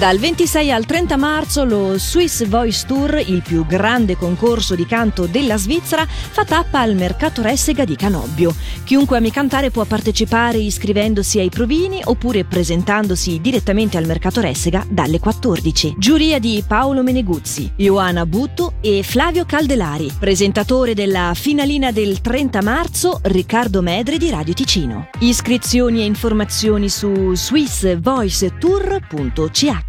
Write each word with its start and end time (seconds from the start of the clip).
Dal 0.00 0.18
26 0.18 0.72
al 0.72 0.86
30 0.86 1.18
marzo 1.18 1.66
lo 1.66 1.98
Swiss 1.98 2.46
Voice 2.46 2.86
Tour, 2.86 3.22
il 3.26 3.42
più 3.42 3.66
grande 3.66 4.16
concorso 4.16 4.74
di 4.74 4.86
canto 4.86 5.26
della 5.26 5.58
Svizzera, 5.58 6.06
fa 6.06 6.46
tappa 6.46 6.80
al 6.80 6.94
Mercato 6.94 7.42
Ressega 7.42 7.84
di 7.84 7.96
Canobbio. 7.96 8.54
Chiunque 8.84 9.18
ami 9.18 9.30
cantare 9.30 9.70
può 9.70 9.84
partecipare 9.84 10.56
iscrivendosi 10.56 11.38
ai 11.38 11.50
provini 11.50 12.00
oppure 12.02 12.46
presentandosi 12.46 13.42
direttamente 13.42 13.98
al 13.98 14.06
Mercato 14.06 14.40
Ressega 14.40 14.86
dalle 14.88 15.18
14. 15.18 15.96
Giuria 15.98 16.38
di 16.38 16.64
Paolo 16.66 17.02
Meneguzzi, 17.02 17.70
Ioana 17.76 18.24
Butto 18.24 18.76
e 18.80 19.02
Flavio 19.02 19.44
Caldelari. 19.44 20.10
Presentatore 20.18 20.94
della 20.94 21.32
finalina 21.34 21.92
del 21.92 22.22
30 22.22 22.62
marzo, 22.62 23.20
Riccardo 23.24 23.82
Medre 23.82 24.16
di 24.16 24.30
Radio 24.30 24.54
Ticino. 24.54 25.10
Iscrizioni 25.18 26.00
e 26.00 26.06
informazioni 26.06 26.88
su 26.88 27.34
swissvoicetour.ch 27.34 29.88